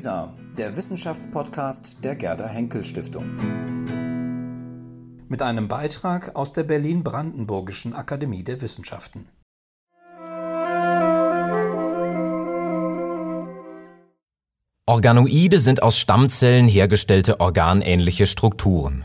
WISA, 0.00 0.32
der 0.56 0.76
Wissenschaftspodcast 0.76 2.02
der 2.02 2.16
Gerda 2.16 2.48
Henkel 2.48 2.86
Stiftung. 2.86 3.26
Mit 5.28 5.42
einem 5.42 5.68
Beitrag 5.68 6.34
aus 6.36 6.54
der 6.54 6.62
Berlin-Brandenburgischen 6.62 7.92
Akademie 7.92 8.42
der 8.42 8.62
Wissenschaften. 8.62 9.28
Organoide 14.86 15.60
sind 15.60 15.82
aus 15.82 15.98
Stammzellen 15.98 16.66
hergestellte 16.66 17.38
organähnliche 17.38 18.26
Strukturen. 18.26 19.04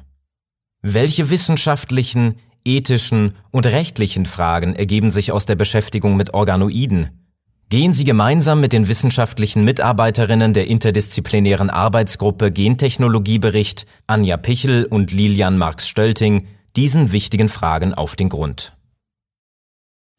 Welche 0.81 1.29
wissenschaftlichen, 1.29 2.35
ethischen 2.63 3.33
und 3.51 3.65
rechtlichen 3.65 4.25
Fragen 4.25 4.73
ergeben 4.75 5.11
sich 5.11 5.33
aus 5.33 5.45
der 5.45 5.55
Beschäftigung 5.55 6.15
mit 6.15 6.33
Organoiden? 6.33 7.24
Gehen 7.69 7.93
Sie 7.93 8.03
gemeinsam 8.03 8.61
mit 8.61 8.73
den 8.73 8.87
wissenschaftlichen 8.87 9.63
Mitarbeiterinnen 9.63 10.53
der 10.53 10.67
interdisziplinären 10.67 11.71
Arbeitsgruppe 11.71 12.51
Gentechnologiebericht 12.51 13.87
Anja 14.05 14.37
Pichel 14.37 14.85
und 14.85 15.11
Lilian 15.11 15.57
Marx-Stölting 15.57 16.47
diesen 16.75 17.11
wichtigen 17.11 17.49
Fragen 17.49 17.93
auf 17.95 18.15
den 18.15 18.29
Grund. 18.29 18.77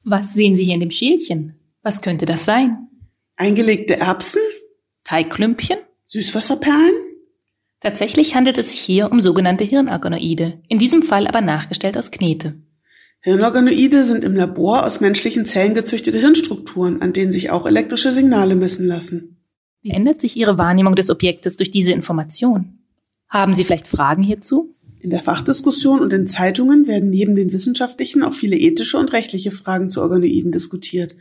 Was 0.03 0.35
sehen 0.35 0.57
Sie 0.57 0.65
hier 0.65 0.75
in 0.75 0.81
dem 0.81 0.91
Schälchen? 0.91 1.55
Was 1.83 2.03
könnte 2.03 2.27
das 2.27 2.45
sein? 2.45 2.89
Eingelegte 3.37 3.97
Erbsen? 3.97 4.41
Teigklümpchen? 5.05 5.79
Süßwasserperlen? 6.07 6.95
Tatsächlich 7.81 8.35
handelt 8.35 8.59
es 8.59 8.73
sich 8.73 8.81
hier 8.81 9.13
um 9.13 9.21
sogenannte 9.21 9.65
Hirnorganoide, 9.65 10.61
in 10.67 10.79
diesem 10.79 11.03
Fall 11.03 11.29
aber 11.29 11.43
nachgestellt 11.43 11.97
aus 11.97 12.11
Knete. 12.11 12.55
Hirnorganoide 13.27 14.05
sind 14.05 14.23
im 14.23 14.37
Labor 14.37 14.87
aus 14.87 15.01
menschlichen 15.01 15.47
Zellen 15.47 15.75
gezüchtete 15.75 16.17
Hirnstrukturen, 16.17 17.03
an 17.03 17.13
denen 17.13 17.33
sich 17.33 17.51
auch 17.51 17.67
elektrische 17.67 18.13
Signale 18.13 18.55
messen 18.55 18.87
lassen. 18.87 19.43
Wie 19.83 19.91
ändert 19.91 20.21
sich 20.21 20.37
Ihre 20.37 20.59
Wahrnehmung 20.59 20.95
des 20.95 21.11
Objektes 21.11 21.57
durch 21.57 21.73
diese 21.73 21.91
Information? 21.91 22.79
Haben 23.29 23.53
Sie 23.53 23.65
vielleicht 23.65 23.89
Fragen 23.89 24.23
hierzu? 24.23 24.77
In 25.01 25.11
der 25.11 25.23
Fachdiskussion 25.23 26.03
und 26.03 26.13
in 26.13 26.29
Zeitungen 26.29 26.87
werden 26.87 27.11
neben 27.11 27.35
den 27.35 27.53
wissenschaftlichen 27.53 28.23
auch 28.23 28.33
viele 28.33 28.57
ethische 28.57 28.97
und 28.97 29.13
rechtliche 29.13 29.51
Fragen 29.51 29.91
zu 29.91 30.03
Organoiden 30.03 30.53
diskutiert. 30.53 31.17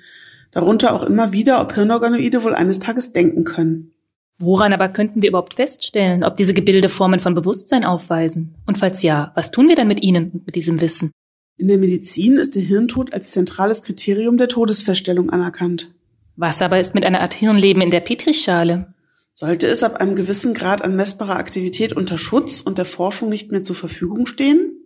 Darunter 0.52 0.94
auch 0.94 1.08
immer 1.08 1.34
wieder, 1.34 1.60
ob 1.60 1.74
Hirnorganoide 1.74 2.44
wohl 2.44 2.54
eines 2.54 2.78
Tages 2.78 3.14
denken 3.14 3.46
können. 3.46 3.94
Woran 4.38 4.74
aber 4.74 4.90
könnten 4.90 5.24
wir 5.24 5.30
überhaupt 5.30 5.56
feststellen, 5.56 6.24
ob 6.24 6.38
diese 6.38 6.54
Gebilde 6.54 6.88
Formen 6.88 7.20
von 7.20 7.34
Bewusstsein 7.34 7.84
aufweisen? 7.84 8.54
Und 8.68 8.78
falls 8.78 9.02
ja, 9.02 9.32
was 9.34 9.50
tun 9.50 9.70
wir 9.70 9.76
dann 9.76 9.88
mit 9.88 10.04
ihnen 10.04 10.30
und 10.30 10.46
mit 10.46 10.54
diesem 10.54 10.82
Wissen? 10.82 11.10
In 11.58 11.70
der 11.70 11.78
Medizin 11.78 12.38
ist 12.38 12.56
der 12.56 12.64
Hirntod 12.64 13.14
als 13.14 13.32
zentrales 13.32 13.84
Kriterium 13.84 14.38
der 14.38 14.50
Todesfeststellung 14.50 15.30
anerkannt. 15.30 15.94
Was 16.36 16.62
aber 16.62 16.80
ist 16.80 16.94
mit 16.94 17.06
einer 17.06 17.22
Art 17.22 17.34
Hirnleben 17.34 17.82
in 17.82 17.92
der 17.92 18.02
Petrischale? 18.02 18.94
Sollte 19.34 19.68
es 19.68 19.84
ab 19.84 20.02
einem 20.02 20.16
gewissen 20.16 20.54
Grad 20.54 20.82
an 20.82 20.96
messbarer 20.96 21.38
Aktivität 21.38 21.94
unter 21.94 22.18
Schutz 22.18 22.62
und 22.62 22.78
der 22.78 22.86
Forschung 22.86 23.30
nicht 23.30 23.52
mehr 23.52 23.64
zur 23.64 23.76
Verfügung 23.76 24.26
stehen? 24.26 24.82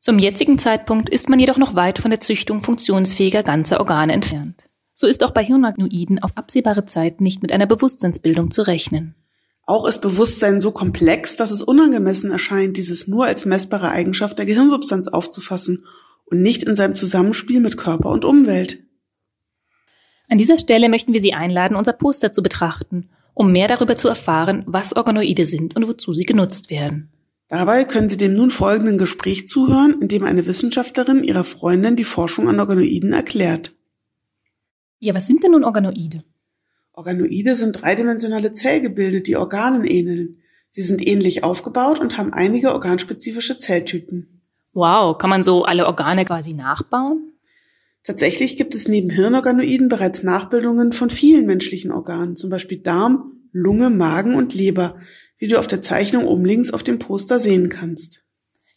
Zum 0.00 0.18
jetzigen 0.18 0.58
Zeitpunkt 0.58 1.08
ist 1.08 1.28
man 1.28 1.38
jedoch 1.38 1.58
noch 1.58 1.74
weit 1.74 1.98
von 1.98 2.10
der 2.10 2.20
Züchtung 2.20 2.62
funktionsfähiger 2.62 3.42
ganzer 3.42 3.80
Organe 3.80 4.12
entfernt. 4.12 4.64
So 4.92 5.06
ist 5.06 5.22
auch 5.22 5.32
bei 5.32 5.44
Hirnagnoiden 5.44 6.22
auf 6.22 6.36
absehbare 6.36 6.86
Zeit 6.86 7.20
nicht 7.20 7.42
mit 7.42 7.52
einer 7.52 7.66
Bewusstseinsbildung 7.66 8.50
zu 8.50 8.62
rechnen. 8.62 9.14
Auch 9.66 9.86
ist 9.88 10.00
Bewusstsein 10.00 10.60
so 10.60 10.70
komplex, 10.70 11.34
dass 11.34 11.50
es 11.50 11.60
unangemessen 11.60 12.30
erscheint, 12.30 12.76
dieses 12.76 13.08
nur 13.08 13.26
als 13.26 13.44
messbare 13.44 13.90
Eigenschaft 13.90 14.38
der 14.38 14.46
Gehirnsubstanz 14.46 15.08
aufzufassen 15.08 15.84
und 16.26 16.40
nicht 16.40 16.62
in 16.62 16.76
seinem 16.76 16.94
Zusammenspiel 16.94 17.60
mit 17.60 17.76
Körper 17.76 18.10
und 18.10 18.24
Umwelt. 18.24 18.78
An 20.28 20.38
dieser 20.38 20.60
Stelle 20.60 20.88
möchten 20.88 21.12
wir 21.12 21.20
Sie 21.20 21.34
einladen, 21.34 21.76
unser 21.76 21.92
Poster 21.92 22.32
zu 22.32 22.42
betrachten, 22.42 23.10
um 23.34 23.50
mehr 23.50 23.66
darüber 23.66 23.96
zu 23.96 24.08
erfahren, 24.08 24.62
was 24.66 24.94
Organoide 24.94 25.46
sind 25.46 25.74
und 25.76 25.88
wozu 25.88 26.12
sie 26.12 26.26
genutzt 26.26 26.70
werden. 26.70 27.10
Dabei 27.48 27.84
können 27.84 28.08
Sie 28.08 28.16
dem 28.16 28.34
nun 28.34 28.50
folgenden 28.50 28.98
Gespräch 28.98 29.46
zuhören, 29.48 30.00
in 30.00 30.08
dem 30.08 30.24
eine 30.24 30.46
Wissenschaftlerin 30.46 31.22
ihrer 31.22 31.44
Freundin 31.44 31.96
die 31.96 32.04
Forschung 32.04 32.48
an 32.48 32.58
Organoiden 32.58 33.12
erklärt. 33.12 33.72
Ja, 34.98 35.14
was 35.14 35.26
sind 35.26 35.44
denn 35.44 35.52
nun 35.52 35.64
Organoide? 35.64 36.24
Organoide 36.96 37.54
sind 37.54 37.82
dreidimensionale 37.82 38.54
Zellgebilde, 38.54 39.20
die 39.20 39.36
Organen 39.36 39.84
ähneln. 39.84 40.38
Sie 40.70 40.80
sind 40.80 41.06
ähnlich 41.06 41.44
aufgebaut 41.44 42.00
und 42.00 42.16
haben 42.16 42.32
einige 42.32 42.72
organspezifische 42.72 43.58
Zelltypen. 43.58 44.42
Wow, 44.72 45.18
kann 45.18 45.28
man 45.28 45.42
so 45.42 45.64
alle 45.64 45.86
Organe 45.86 46.24
quasi 46.24 46.54
nachbauen? 46.54 47.34
Tatsächlich 48.02 48.56
gibt 48.56 48.74
es 48.74 48.88
neben 48.88 49.10
Hirnorganoiden 49.10 49.90
bereits 49.90 50.22
Nachbildungen 50.22 50.92
von 50.92 51.10
vielen 51.10 51.44
menschlichen 51.44 51.92
Organen, 51.92 52.34
zum 52.34 52.48
Beispiel 52.48 52.78
Darm, 52.78 53.42
Lunge, 53.52 53.90
Magen 53.90 54.34
und 54.34 54.54
Leber, 54.54 54.96
wie 55.36 55.48
du 55.48 55.58
auf 55.58 55.66
der 55.66 55.82
Zeichnung 55.82 56.24
oben 56.24 56.46
links 56.46 56.70
auf 56.70 56.82
dem 56.82 56.98
Poster 56.98 57.38
sehen 57.38 57.68
kannst. 57.68 58.22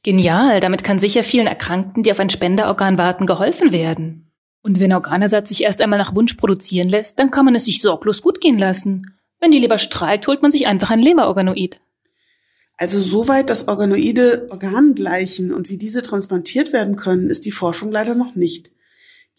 Genial, 0.04 0.60
damit 0.60 0.84
kann 0.84 1.00
sicher 1.00 1.24
vielen 1.24 1.48
Erkrankten, 1.48 2.04
die 2.04 2.12
auf 2.12 2.20
ein 2.20 2.30
Spenderorgan 2.30 2.98
warten, 2.98 3.26
geholfen 3.26 3.72
werden. 3.72 4.29
Und 4.70 4.80
wenn 4.80 4.94
Organersatz 4.94 5.50
sich 5.50 5.64
erst 5.64 5.82
einmal 5.82 5.98
nach 5.98 6.14
Wunsch 6.14 6.36
produzieren 6.36 6.90
lässt, 6.90 7.18
dann 7.18 7.32
kann 7.32 7.44
man 7.44 7.56
es 7.56 7.66
sich 7.66 7.82
sorglos 7.82 8.22
gut 8.22 8.40
gehen 8.40 8.60
lassen. 8.60 9.16
Wenn 9.40 9.50
die 9.50 9.58
Leber 9.58 9.80
streikt, 9.80 10.28
holt 10.28 10.44
man 10.44 10.52
sich 10.52 10.68
einfach 10.68 10.92
ein 10.92 11.00
Leberorganoid. 11.00 11.82
Also 12.78 13.00
soweit, 13.00 13.50
dass 13.50 13.68
Organoide 13.68 14.46
Organen 14.52 14.94
gleichen 14.94 15.52
und 15.52 15.70
wie 15.70 15.78
diese 15.78 16.04
transplantiert 16.04 16.72
werden 16.72 16.98
können, 16.98 17.32
ist 17.32 17.48
die 17.48 17.52
Forschung 17.52 17.92
leider 17.92 18.14
noch 18.14 18.36
nicht. 18.36 18.70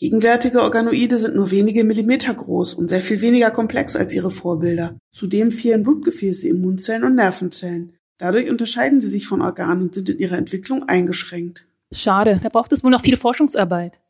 Gegenwärtige 0.00 0.62
Organoide 0.62 1.16
sind 1.16 1.36
nur 1.36 1.52
wenige 1.52 1.84
Millimeter 1.84 2.34
groß 2.34 2.74
und 2.74 2.88
sehr 2.88 3.00
viel 3.00 3.20
weniger 3.20 3.52
komplex 3.52 3.94
als 3.94 4.12
ihre 4.12 4.32
Vorbilder. 4.32 4.98
Zudem 5.12 5.52
fehlen 5.52 5.84
Blutgefäße, 5.84 6.48
Immunzellen 6.48 7.04
und 7.04 7.14
Nervenzellen. 7.14 7.94
Dadurch 8.18 8.50
unterscheiden 8.50 9.00
sie 9.00 9.08
sich 9.08 9.28
von 9.28 9.42
Organen 9.42 9.82
und 9.82 9.94
sind 9.94 10.08
in 10.08 10.18
ihrer 10.18 10.38
Entwicklung 10.38 10.88
eingeschränkt. 10.88 11.68
Schade, 11.92 12.40
da 12.42 12.48
braucht 12.48 12.72
es 12.72 12.82
wohl 12.82 12.90
noch 12.90 13.04
viel 13.04 13.16
Forschungsarbeit. 13.16 14.00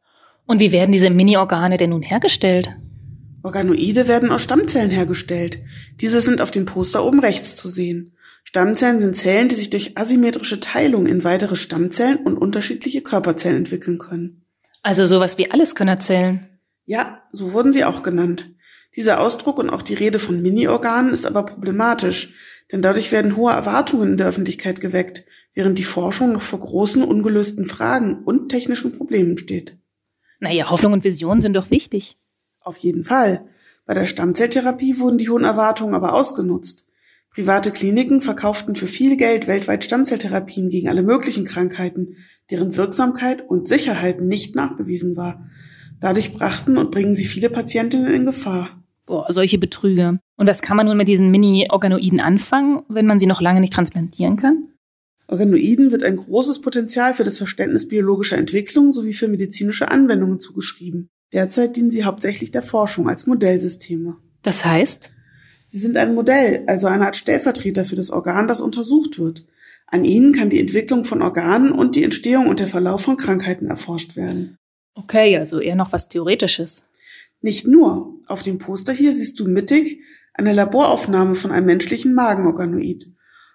Und 0.51 0.59
wie 0.59 0.73
werden 0.73 0.91
diese 0.91 1.11
Mini-Organe 1.11 1.77
denn 1.77 1.91
nun 1.91 2.03
hergestellt? 2.03 2.71
Organoide 3.45 4.09
werden 4.09 4.33
aus 4.33 4.43
Stammzellen 4.43 4.91
hergestellt. 4.91 5.61
Diese 6.01 6.21
sind 6.21 6.41
auf 6.41 6.51
dem 6.51 6.65
Poster 6.65 7.05
oben 7.07 7.21
rechts 7.21 7.55
zu 7.55 7.69
sehen. 7.69 8.17
Stammzellen 8.43 8.99
sind 8.99 9.15
Zellen, 9.15 9.49
die 9.49 9.55
sich 9.55 9.71
durch 9.71 9.97
asymmetrische 9.97 10.59
Teilung 10.59 11.07
in 11.07 11.23
weitere 11.23 11.55
Stammzellen 11.55 12.17
und 12.17 12.37
unterschiedliche 12.37 13.01
Körperzellen 13.01 13.59
entwickeln 13.59 13.99
können. 13.99 14.45
Also 14.83 15.07
sowas 15.07 15.39
wie 15.39 15.53
Alleskönnerzellen. 15.53 16.49
Ja, 16.85 17.23
so 17.31 17.53
wurden 17.53 17.73
sie 17.73 17.85
auch 17.85 18.03
genannt. 18.03 18.51
Dieser 18.97 19.21
Ausdruck 19.21 19.57
und 19.61 19.71
auch 19.71 19.83
die 19.83 19.95
Rede 19.95 20.19
von 20.19 20.43
Mini-Organen 20.43 21.13
ist 21.13 21.27
aber 21.27 21.47
problematisch, 21.47 22.35
denn 22.73 22.83
dadurch 22.83 23.13
werden 23.13 23.37
hohe 23.37 23.53
Erwartungen 23.53 24.11
in 24.11 24.17
der 24.17 24.27
Öffentlichkeit 24.27 24.81
geweckt, 24.81 25.23
während 25.55 25.79
die 25.79 25.85
Forschung 25.85 26.33
noch 26.33 26.43
vor 26.43 26.59
großen 26.59 27.05
ungelösten 27.05 27.67
Fragen 27.67 28.25
und 28.25 28.49
technischen 28.49 28.91
Problemen 28.91 29.39
steht. 29.39 29.77
Naja, 30.41 30.71
Hoffnung 30.71 30.95
und 30.95 31.05
Vision 31.05 31.43
sind 31.43 31.55
doch 31.55 31.71
wichtig. 31.71 32.17
Auf 32.61 32.77
jeden 32.79 33.05
Fall. 33.05 33.47
Bei 33.87 33.95
der 33.95 34.07
Stammzelltherapie 34.07 34.99
wurden 34.99 35.19
die 35.19 35.29
hohen 35.29 35.45
Erwartungen 35.45 35.95
aber 35.95 36.15
ausgenutzt. 36.15 36.87
Private 37.33 37.71
Kliniken 37.71 38.23
verkauften 38.23 38.75
für 38.75 38.89
viel 38.89 39.17
Geld 39.17 39.47
weltweit 39.47 39.85
Stammzelltherapien 39.85 40.69
gegen 40.69 40.89
alle 40.89 41.03
möglichen 41.03 41.45
Krankheiten, 41.45 42.17
deren 42.51 42.77
Wirksamkeit 42.77 43.49
und 43.49 43.69
Sicherheit 43.69 44.21
nicht 44.21 44.57
nachgewiesen 44.57 45.17
war. 45.17 45.47
Dadurch 46.01 46.33
brachten 46.33 46.77
und 46.77 46.91
bringen 46.91 47.15
sie 47.15 47.27
viele 47.27 47.51
Patientinnen 47.51 48.13
in 48.13 48.25
Gefahr. 48.25 48.83
Boah, 49.07 49.27
solche 49.33 49.59
Betrüger. 49.59 50.19
Und 50.37 50.47
was 50.47 50.63
kann 50.63 50.77
man 50.77 50.87
nun 50.87 50.97
mit 50.97 51.09
diesen 51.09 51.31
Mini-Organoiden 51.31 52.21
anfangen, 52.21 52.83
wenn 52.89 53.07
man 53.07 53.19
sie 53.19 53.27
noch 53.27 53.41
lange 53.41 53.61
nicht 53.61 53.73
transplantieren 53.73 54.37
kann? 54.37 54.70
Organoiden 55.31 55.93
wird 55.93 56.03
ein 56.03 56.17
großes 56.17 56.61
Potenzial 56.61 57.15
für 57.15 57.23
das 57.23 57.39
Verständnis 57.39 57.87
biologischer 57.87 58.37
Entwicklung 58.37 58.91
sowie 58.91 59.13
für 59.13 59.29
medizinische 59.29 59.89
Anwendungen 59.89 60.41
zugeschrieben. 60.41 61.09
Derzeit 61.33 61.77
dienen 61.77 61.93
sie 61.93 62.03
hauptsächlich 62.03 62.51
der 62.51 62.65
Forschung 62.65 63.09
als 63.09 63.29
Modellsysteme. 63.29 64.17
Das 64.43 64.65
heißt? 64.65 65.11
Sie 65.69 65.79
sind 65.79 65.97
ein 65.97 66.15
Modell, 66.17 66.65
also 66.67 66.89
eine 66.89 67.07
Art 67.07 67.17
Stellvertreter 67.17 67.85
für 67.85 67.95
das 67.95 68.11
Organ, 68.11 68.49
das 68.49 68.61
untersucht 68.61 69.21
wird. 69.21 69.47
An 69.87 70.05
ihnen 70.05 70.33
kann 70.33 70.51
die 70.51 70.59
Entwicklung 70.59 71.05
von 71.05 71.23
Organen 71.23 71.71
und 71.71 71.95
die 71.95 72.03
Entstehung 72.03 72.49
und 72.49 72.59
der 72.59 72.67
Verlauf 72.67 73.03
von 73.03 73.17
Krankheiten 73.17 73.69
erforscht 73.69 74.17
werden. 74.17 74.57
Okay, 74.95 75.37
also 75.37 75.61
eher 75.61 75.77
noch 75.77 75.93
was 75.93 76.09
Theoretisches. 76.09 76.87
Nicht 77.41 77.69
nur. 77.69 78.15
Auf 78.27 78.43
dem 78.43 78.59
Poster 78.59 78.93
hier 78.93 79.13
siehst 79.13 79.39
du 79.39 79.47
mittig 79.47 80.01
eine 80.35 80.53
Laboraufnahme 80.53 81.37
von 81.37 81.53
einem 81.53 81.67
menschlichen 81.67 82.15
Magenorganoid. 82.15 83.07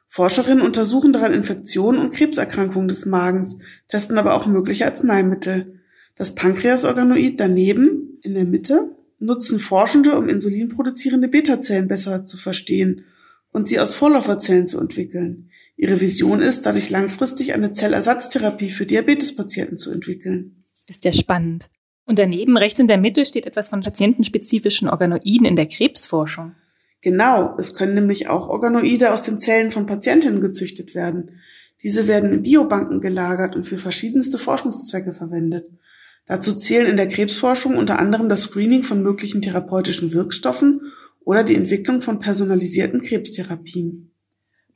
Forscherinnen 0.07 0.63
untersuchen 0.63 1.13
daran 1.13 1.33
Infektionen 1.33 1.99
und 1.99 2.13
Krebserkrankungen 2.13 2.87
des 2.87 3.05
Magens, 3.05 3.57
testen 3.87 4.17
aber 4.17 4.35
auch 4.35 4.45
mögliche 4.45 4.85
Arzneimittel. 4.85 5.81
Das 6.15 6.35
Pankreasorganoid 6.35 7.39
daneben, 7.39 8.19
in 8.21 8.33
der 8.33 8.45
Mitte, 8.45 8.95
nutzen 9.19 9.59
Forschende, 9.59 10.17
um 10.17 10.29
insulinproduzierende 10.29 11.27
Beta-Zellen 11.27 11.87
besser 11.87 12.25
zu 12.25 12.37
verstehen 12.37 13.05
und 13.51 13.67
sie 13.67 13.79
aus 13.79 13.93
Vorläuferzellen 13.93 14.67
zu 14.67 14.79
entwickeln. 14.79 15.49
Ihre 15.77 16.01
Vision 16.01 16.41
ist, 16.41 16.65
dadurch 16.65 16.89
langfristig 16.89 17.53
eine 17.53 17.71
Zellersatztherapie 17.71 18.69
für 18.69 18.85
Diabetespatienten 18.85 19.77
zu 19.77 19.91
entwickeln. 19.91 20.57
Ist 20.87 21.05
ja 21.05 21.13
spannend. 21.13 21.69
Und 22.05 22.19
daneben 22.19 22.57
rechts 22.57 22.79
in 22.79 22.87
der 22.87 22.97
Mitte 22.97 23.25
steht 23.25 23.45
etwas 23.45 23.69
von 23.69 23.81
patientenspezifischen 23.81 24.89
Organoiden 24.89 25.45
in 25.45 25.55
der 25.55 25.67
Krebsforschung. 25.67 26.53
Genau, 27.05 27.55
es 27.59 27.75
können 27.75 27.93
nämlich 27.93 28.29
auch 28.29 28.49
Organoide 28.49 29.13
aus 29.13 29.21
den 29.21 29.37
Zellen 29.37 29.69
von 29.69 29.85
Patientinnen 29.85 30.41
gezüchtet 30.41 30.95
werden. 30.95 31.33
Diese 31.83 32.07
werden 32.07 32.33
in 32.33 32.41
Biobanken 32.41 32.99
gelagert 32.99 33.55
und 33.55 33.67
für 33.67 33.77
verschiedenste 33.77 34.39
Forschungszwecke 34.39 35.13
verwendet. 35.13 35.67
Dazu 36.25 36.51
zählen 36.51 36.87
in 36.87 36.97
der 36.97 37.07
Krebsforschung 37.07 37.77
unter 37.77 37.99
anderem 37.99 38.27
das 38.27 38.41
Screening 38.41 38.81
von 38.81 39.03
möglichen 39.03 39.43
therapeutischen 39.43 40.13
Wirkstoffen 40.13 40.81
oder 41.23 41.43
die 41.43 41.53
Entwicklung 41.53 42.01
von 42.01 42.17
personalisierten 42.17 43.03
Krebstherapien. 43.03 44.09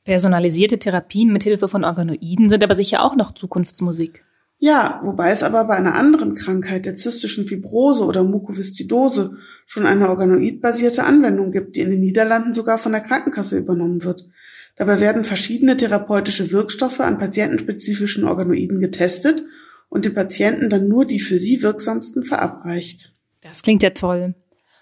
Personalisierte 0.03 0.77
Therapien 0.77 1.33
mit 1.33 1.41
Hilfe 1.41 1.67
von 1.67 1.83
Organoiden 1.83 2.51
sind 2.51 2.63
aber 2.63 2.75
sicher 2.75 3.01
auch 3.01 3.15
noch 3.15 3.33
Zukunftsmusik. 3.33 4.23
Ja, 4.61 4.99
wobei 5.03 5.31
es 5.31 5.41
aber 5.41 5.63
bei 5.65 5.75
einer 5.75 5.95
anderen 5.95 6.35
Krankheit, 6.35 6.85
der 6.85 6.97
zystischen 6.97 7.47
Fibrose 7.47 8.03
oder 8.03 8.23
Mukoviszidose, 8.23 9.37
schon 9.65 9.85
eine 9.85 10.09
organoidbasierte 10.09 11.05
Anwendung 11.05 11.51
gibt, 11.51 11.77
die 11.77 11.81
in 11.81 11.89
den 11.89 12.01
Niederlanden 12.01 12.53
sogar 12.53 12.77
von 12.77 12.91
der 12.91 13.01
Krankenkasse 13.01 13.57
übernommen 13.57 14.03
wird. 14.03 14.27
Dabei 14.75 14.99
werden 14.99 15.23
verschiedene 15.23 15.77
therapeutische 15.77 16.51
Wirkstoffe 16.51 16.99
an 16.99 17.17
patientenspezifischen 17.17 18.25
Organoiden 18.25 18.79
getestet 18.79 19.43
und 19.87 20.03
dem 20.03 20.13
Patienten 20.13 20.69
dann 20.69 20.89
nur 20.89 21.05
die 21.05 21.21
für 21.21 21.37
sie 21.37 21.63
wirksamsten 21.63 22.23
verabreicht. 22.23 23.13
Das 23.41 23.61
klingt 23.61 23.81
ja 23.81 23.91
toll. 23.91 24.35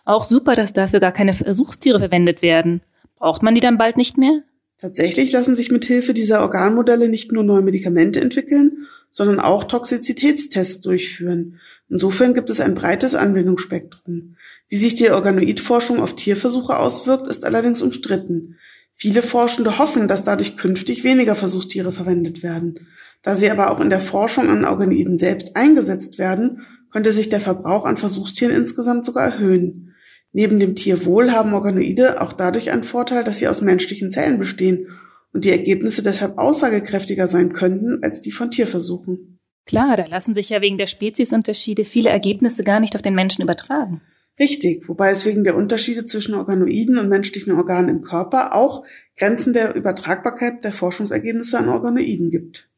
Auch 0.06 0.26
super, 0.26 0.56
dass 0.56 0.74
dafür 0.74 1.00
gar 1.00 1.12
keine 1.12 1.34
Versuchstiere 1.34 2.00
verwendet 2.00 2.42
werden. 2.42 2.82
Braucht 3.18 3.44
man 3.44 3.54
die 3.54 3.62
dann 3.62 3.78
bald 3.78 3.98
nicht 3.98 4.18
mehr? 4.18 4.42
Tatsächlich 4.80 5.32
lassen 5.32 5.56
sich 5.56 5.72
mit 5.72 5.86
Hilfe 5.86 6.14
dieser 6.14 6.42
Organmodelle 6.42 7.10
nicht 7.10 7.32
nur 7.32 7.44
neue 7.44 7.64
Medikamente 7.64 8.22
entwickeln, 8.22 8.86
sondern 9.10 9.40
auch 9.40 9.64
Toxizitätstests 9.64 10.82
durchführen. 10.82 11.60
Insofern 11.90 12.36
gibt 12.36 12.52
es 12.52 12.60
ein 12.60 12.76
breites 12.76 13.16
Anwendungsspektrum. 13.16 14.36
Wie 14.68 14.78
sich 14.78 14.96
die 14.96 15.10
Organoidforschung 15.10 16.00
auf 16.00 16.16
Tierversuche 16.16 16.78
auswirkt, 16.78 17.28
ist 17.28 17.44
allerdings 17.44 17.82
umstritten. 17.82 18.58
Viele 18.94 19.22
Forschende 19.24 19.80
hoffen, 19.80 20.08
dass 20.08 20.24
dadurch 20.24 20.58
künftig 20.58 21.04
weniger 21.04 21.36
Versuchstiere 21.36 21.92
verwendet 21.92 22.44
werden. 22.44 22.88
Da 23.24 23.36
sie 23.36 23.50
aber 23.50 23.72
auch 23.72 23.80
in 23.80 23.90
der 23.90 24.00
Forschung 24.00 24.50
an 24.50 24.66
Organoiden 24.66 25.18
selbst 25.18 25.56
eingesetzt 25.56 26.18
werden, 26.18 26.62
könnte 26.92 27.12
sich 27.12 27.30
der 27.30 27.40
Verbrauch 27.40 27.86
an 27.86 27.98
Versuchstieren 27.98 28.56
insgesamt 28.56 29.06
sogar 29.06 29.26
erhöhen. 29.26 29.96
Neben 30.34 30.60
dem 30.60 30.76
Tierwohl 30.76 31.32
haben 31.32 31.54
Organoide 31.54 32.22
auch 32.22 32.34
dadurch 32.34 32.72
einen 32.72 32.84
Vorteil, 32.84 33.24
dass 33.24 33.40
sie 33.40 33.48
aus 33.48 33.62
menschlichen 33.62 34.12
Zellen 34.12 34.38
bestehen 34.38 34.88
und 35.34 35.46
die 35.46 35.52
Ergebnisse 35.52 36.04
deshalb 36.04 36.38
aussagekräftiger 36.38 37.28
sein 37.28 37.54
könnten 37.54 38.04
als 38.04 38.22
die 38.22 38.32
von 38.32 38.52
Tierversuchen. 38.52 39.40
Klar, 39.66 39.98
da 39.98 40.06
lassen 40.06 40.34
sich 40.34 40.50
ja 40.50 40.62
wegen 40.62 40.78
der 40.78 40.88
Speziesunterschiede 40.88 41.84
viele 41.84 42.10
Ergebnisse 42.10 42.64
gar 42.64 42.80
nicht 42.80 42.96
auf 42.96 43.02
den 43.02 43.16
Menschen 43.16 43.42
übertragen. 43.42 44.02
Richtig, 44.40 44.88
wobei 44.88 45.10
es 45.10 45.26
wegen 45.26 45.44
der 45.44 45.56
Unterschiede 45.56 46.06
zwischen 46.06 46.36
Organoiden 46.36 47.00
und 47.00 47.10
menschlichen 47.10 47.54
Organen 47.54 47.90
im 47.90 48.02
Körper 48.02 48.54
auch 48.54 48.84
Grenzen 49.18 49.52
der 49.52 49.76
Übertragbarkeit 49.76 50.64
der 50.64 50.72
Forschungsergebnisse 50.72 51.58
an 51.58 51.70
Organoiden 51.70 52.30
gibt. 52.30 52.70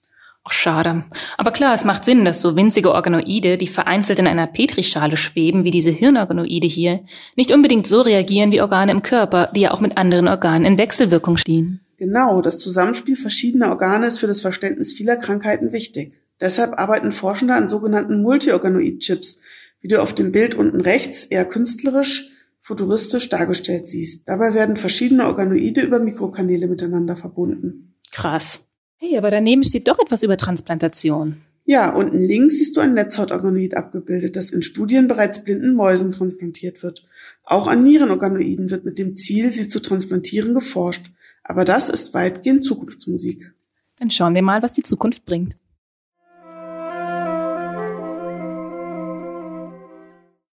Ach, 0.49 0.51
schade. 0.51 1.03
Aber 1.37 1.51
klar, 1.51 1.75
es 1.75 1.85
macht 1.85 2.05
Sinn, 2.05 2.25
dass 2.25 2.41
so 2.41 2.55
winzige 2.55 2.91
Organoide, 2.91 3.55
die 3.55 3.67
vereinzelt 3.67 4.17
in 4.17 4.25
einer 4.25 4.47
Petrischale 4.47 5.15
schweben, 5.15 5.63
wie 5.63 5.69
diese 5.69 5.91
Hirnorganoide 5.91 6.65
hier, 6.65 7.03
nicht 7.35 7.51
unbedingt 7.51 7.85
so 7.85 8.01
reagieren 8.01 8.51
wie 8.51 8.59
Organe 8.59 8.91
im 8.91 9.03
Körper, 9.03 9.51
die 9.53 9.61
ja 9.61 9.71
auch 9.71 9.79
mit 9.79 9.99
anderen 9.99 10.27
Organen 10.27 10.65
in 10.65 10.79
Wechselwirkung 10.79 11.37
stehen. 11.37 11.81
Genau, 11.97 12.41
das 12.41 12.57
Zusammenspiel 12.57 13.15
verschiedener 13.15 13.69
Organe 13.69 14.07
ist 14.07 14.17
für 14.17 14.25
das 14.25 14.41
Verständnis 14.41 14.93
vieler 14.93 15.17
Krankheiten 15.17 15.71
wichtig. 15.71 16.13
Deshalb 16.41 16.79
arbeiten 16.79 17.11
Forschende 17.11 17.53
an 17.53 17.69
sogenannten 17.69 18.19
Multiorganoid-Chips, 18.23 19.41
wie 19.81 19.87
du 19.87 20.01
auf 20.01 20.15
dem 20.15 20.31
Bild 20.31 20.55
unten 20.55 20.81
rechts 20.81 21.25
eher 21.25 21.45
künstlerisch, 21.45 22.31
futuristisch 22.59 23.29
dargestellt 23.29 23.87
siehst. 23.87 24.27
Dabei 24.27 24.55
werden 24.55 24.77
verschiedene 24.77 25.27
Organoide 25.27 25.81
über 25.81 25.99
Mikrokanäle 25.99 26.65
miteinander 26.65 27.15
verbunden. 27.15 27.93
Krass. 28.11 28.68
Hey, 28.99 29.17
aber 29.17 29.31
daneben 29.31 29.63
steht 29.63 29.87
doch 29.87 29.97
etwas 29.97 30.23
über 30.23 30.35
Transplantation. 30.35 31.37
Ja, 31.65 31.95
unten 31.95 32.19
links 32.19 32.57
siehst 32.57 32.75
du 32.75 32.81
ein 32.81 32.95
Netzhautorganoid 32.95 33.75
abgebildet, 33.75 34.35
das 34.35 34.51
in 34.51 34.61
Studien 34.61 35.07
bereits 35.07 35.43
blinden 35.43 35.73
Mäusen 35.73 36.11
transplantiert 36.11 36.83
wird. 36.83 37.07
Auch 37.43 37.67
an 37.67 37.83
Nierenorganoiden 37.83 38.71
wird 38.71 38.83
mit 38.85 38.97
dem 38.97 39.15
Ziel, 39.15 39.51
sie 39.51 39.67
zu 39.67 39.79
transplantieren, 39.79 40.53
geforscht. 40.53 41.11
Aber 41.43 41.63
das 41.63 41.89
ist 41.89 42.13
weitgehend 42.13 42.65
Zukunftsmusik. 42.65 43.53
Dann 43.99 44.11
schauen 44.11 44.35
wir 44.35 44.41
mal, 44.41 44.61
was 44.61 44.73
die 44.73 44.83
Zukunft 44.83 45.25
bringt. 45.25 45.55